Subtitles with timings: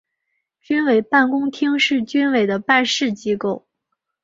[0.59, 3.67] 军委办公厅是军委的办事机构。